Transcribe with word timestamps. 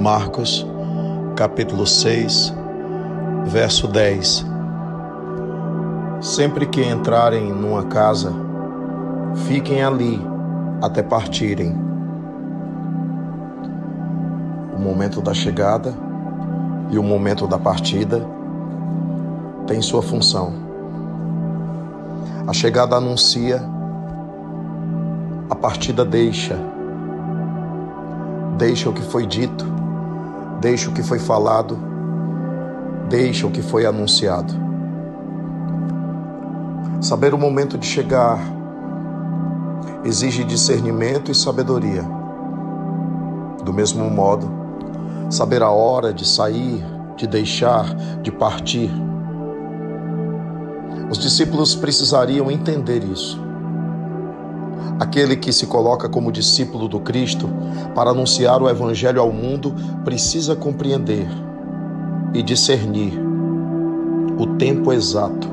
Marcos, 0.00 0.66
capítulo 1.36 1.86
6, 1.86 2.54
verso 3.44 3.86
10. 3.86 4.46
Sempre 6.22 6.64
que 6.64 6.82
entrarem 6.82 7.52
numa 7.52 7.84
casa, 7.84 8.32
fiquem 9.46 9.84
ali 9.84 10.18
até 10.80 11.02
partirem. 11.02 11.76
O 14.74 14.80
momento 14.80 15.20
da 15.20 15.34
chegada 15.34 15.92
e 16.88 16.98
o 16.98 17.02
momento 17.02 17.46
da 17.46 17.58
partida 17.58 18.26
tem 19.66 19.82
sua 19.82 20.00
função. 20.00 20.54
A 22.46 22.54
chegada 22.54 22.96
anuncia, 22.96 23.62
a 25.50 25.54
partida 25.54 26.06
deixa. 26.06 26.58
Deixa 28.56 28.88
o 28.88 28.94
que 28.94 29.02
foi 29.02 29.26
dito, 29.26 29.79
deixa 30.60 30.90
o 30.90 30.92
que 30.92 31.02
foi 31.02 31.18
falado, 31.18 31.78
deixa 33.08 33.46
o 33.46 33.50
que 33.50 33.62
foi 33.62 33.86
anunciado. 33.86 34.52
Saber 37.00 37.32
o 37.32 37.38
momento 37.38 37.78
de 37.78 37.86
chegar 37.86 38.38
exige 40.04 40.44
discernimento 40.44 41.30
e 41.30 41.34
sabedoria. 41.34 42.04
Do 43.64 43.72
mesmo 43.72 44.08
modo, 44.10 44.50
saber 45.30 45.62
a 45.62 45.70
hora 45.70 46.12
de 46.12 46.26
sair, 46.26 46.84
de 47.16 47.26
deixar, 47.26 47.94
de 48.22 48.30
partir. 48.30 48.90
Os 51.10 51.18
discípulos 51.18 51.74
precisariam 51.74 52.50
entender 52.50 53.02
isso. 53.02 53.49
Aquele 55.00 55.34
que 55.34 55.50
se 55.50 55.66
coloca 55.66 56.10
como 56.10 56.30
discípulo 56.30 56.86
do 56.86 57.00
Cristo 57.00 57.48
para 57.94 58.10
anunciar 58.10 58.60
o 58.60 58.68
Evangelho 58.68 59.18
ao 59.18 59.32
mundo 59.32 59.74
precisa 60.04 60.54
compreender 60.54 61.26
e 62.34 62.42
discernir 62.42 63.18
o 64.38 64.46
tempo 64.58 64.92
exato, 64.92 65.48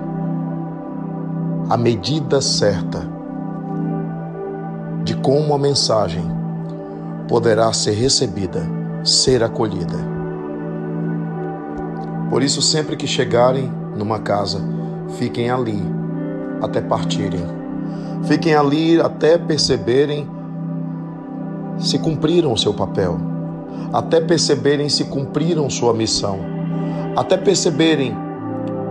a 1.70 1.78
medida 1.78 2.42
certa 2.42 3.08
de 5.06 5.16
como 5.16 5.54
a 5.54 5.58
mensagem 5.58 6.24
poderá 7.30 7.72
ser 7.72 7.92
recebida, 7.92 8.70
ser 9.02 9.44
acolhida. 9.44 9.98
Por 12.30 12.44
isso, 12.44 12.62
sempre 12.62 12.98
que 12.98 13.08
chegarem 13.08 13.72
numa 13.96 14.20
casa, 14.20 14.62
fiquem 15.18 15.50
ali 15.50 15.82
até 16.62 16.82
partirem 16.82 17.57
Fiquem 18.24 18.56
ali 18.56 19.00
até 19.00 19.38
perceberem 19.38 20.28
se 21.80 22.00
cumpriram 22.00 22.54
o 22.54 22.58
seu 22.58 22.74
papel, 22.74 23.18
até 23.94 24.20
perceberem 24.20 24.90
se 24.90 25.06
cumpriram 25.06 25.70
sua 25.70 25.94
missão, 25.94 26.40
até 27.16 27.38
perceberem 27.38 28.16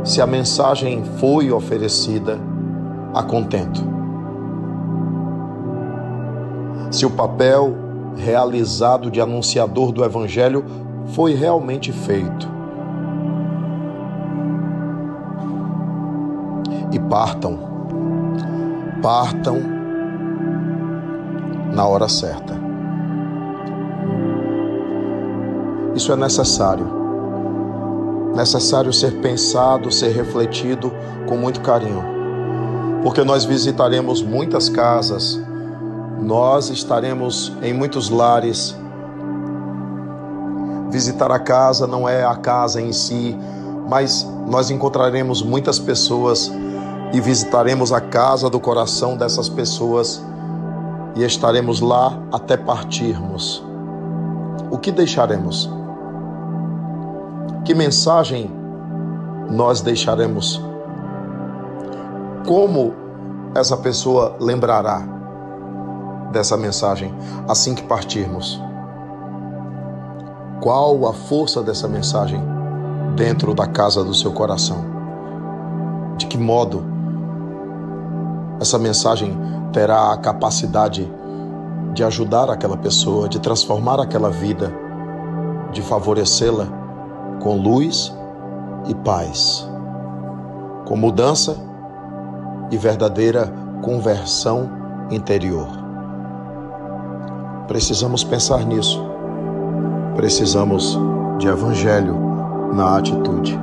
se 0.05 0.23
a 0.23 0.27
mensagem 0.27 1.05
foi 1.19 1.51
oferecida 1.51 2.39
a 3.13 3.23
contento. 3.23 3.85
Se 6.91 7.05
o 7.05 7.11
papel 7.11 7.75
realizado 8.17 9.11
de 9.11 9.21
anunciador 9.21 9.93
do 9.93 10.05
Evangelho 10.05 10.65
foi 11.09 11.35
realmente 11.35 11.93
feito. 11.93 12.49
E 16.93 16.99
partam 16.99 17.76
partam 19.07 19.63
na 21.73 21.87
hora 21.87 22.09
certa. 22.09 22.55
Isso 25.95 26.11
é 26.11 26.17
necessário. 26.17 26.89
Necessário 28.35 28.93
ser 28.93 29.21
pensado, 29.21 29.93
ser 29.93 30.09
refletido 30.09 30.93
com 31.29 31.37
muito 31.37 31.61
carinho. 31.61 32.03
Porque 33.05 33.23
nós 33.23 33.45
visitaremos 33.45 34.23
muitas 34.23 34.69
casas, 34.69 35.41
nós 36.21 36.69
estaremos 36.71 37.53
em 37.63 37.73
muitos 37.73 38.11
lares. 38.11 38.77
Visitar 40.91 41.31
a 41.31 41.39
casa 41.39 41.87
não 41.87 42.09
é 42.09 42.25
a 42.25 42.35
casa 42.35 42.83
em 42.83 42.93
si, 42.93 43.39
mas 43.89 44.27
nós 44.49 44.69
encontraremos 44.69 45.43
muitas 45.43 45.79
pessoas 45.79 46.51
e 47.17 47.21
visitaremos 47.21 47.95
a 47.95 48.01
casa 48.01 48.51
do 48.51 48.61
coração 48.61 49.17
dessas 49.17 49.49
pessoas 49.49 50.23
e 51.15 51.25
estaremos 51.25 51.81
lá 51.81 52.13
até 52.31 52.59
partirmos. 52.59 53.65
O 54.71 54.77
que 54.77 54.93
deixaremos? 54.93 55.71
Que 57.65 57.75
mensagem 57.75 58.51
nós 59.51 59.81
deixaremos? 59.81 60.61
Como 62.47 62.93
essa 63.55 63.79
pessoa 63.79 64.37
lembrará 64.39 65.03
dessa 66.33 66.55
mensagem 66.55 67.15
assim 67.49 67.75
que 67.75 67.83
partirmos? 67.83 68.63
Qual 70.61 71.09
a 71.09 71.15
força 71.15 71.63
dessa 71.63 71.89
mensagem 71.89 72.43
dentro 73.17 73.55
da 73.55 73.67
casa 73.67 74.05
do 74.05 74.13
seu 74.13 74.33
coração? 74.33 74.85
De 76.19 76.27
que 76.27 76.37
modo 76.37 76.96
essa 78.61 78.79
mensagem 78.79 79.37
terá 79.73 80.13
a 80.13 80.17
capacidade 80.17 81.11
de 81.93 82.05
ajudar 82.05 82.51
aquela 82.51 82.77
pessoa, 82.77 83.29
de 83.29 83.41
transformar 83.41 84.01
aquela 84.01 84.31
vida, 84.31 84.73
de 85.73 85.83
favorecê-la 85.83 86.67
com 87.43 87.57
luz 87.57 88.15
e 88.87 88.95
paz, 88.95 89.69
com 90.87 90.97
mudança 90.97 91.57
e 92.71 92.77
verdadeira 92.77 93.53
conversão 93.83 94.71
interior. 95.11 95.69
Precisamos 97.69 98.23
pensar 98.23 98.65
nisso. 98.65 99.03
Precisamos 100.15 100.99
de 101.39 101.49
evangelho 101.49 102.17
na 102.73 102.97
atitude. 102.97 103.59